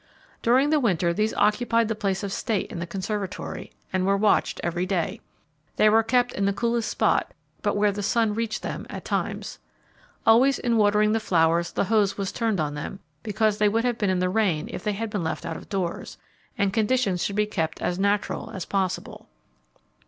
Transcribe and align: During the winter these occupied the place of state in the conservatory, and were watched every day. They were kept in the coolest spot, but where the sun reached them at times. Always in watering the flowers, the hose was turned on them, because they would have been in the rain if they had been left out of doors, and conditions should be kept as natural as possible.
During 0.41 0.71
the 0.71 0.79
winter 0.79 1.13
these 1.13 1.31
occupied 1.35 1.87
the 1.87 1.93
place 1.93 2.23
of 2.23 2.33
state 2.33 2.71
in 2.71 2.79
the 2.79 2.87
conservatory, 2.87 3.71
and 3.93 4.03
were 4.03 4.17
watched 4.17 4.59
every 4.63 4.87
day. 4.87 5.21
They 5.75 5.89
were 5.89 6.01
kept 6.01 6.31
in 6.33 6.45
the 6.45 6.53
coolest 6.53 6.89
spot, 6.89 7.35
but 7.61 7.77
where 7.77 7.91
the 7.91 8.01
sun 8.01 8.33
reached 8.33 8.63
them 8.63 8.87
at 8.89 9.05
times. 9.05 9.59
Always 10.25 10.57
in 10.57 10.77
watering 10.77 11.11
the 11.11 11.19
flowers, 11.19 11.71
the 11.71 11.83
hose 11.83 12.17
was 12.17 12.31
turned 12.31 12.59
on 12.59 12.73
them, 12.73 12.97
because 13.21 13.59
they 13.59 13.69
would 13.69 13.83
have 13.85 13.99
been 13.99 14.09
in 14.09 14.17
the 14.17 14.27
rain 14.27 14.67
if 14.73 14.83
they 14.83 14.93
had 14.93 15.11
been 15.11 15.23
left 15.23 15.45
out 15.45 15.55
of 15.55 15.69
doors, 15.69 16.17
and 16.57 16.73
conditions 16.73 17.23
should 17.23 17.35
be 17.35 17.45
kept 17.45 17.79
as 17.79 17.99
natural 17.99 18.49
as 18.55 18.65
possible. 18.65 19.29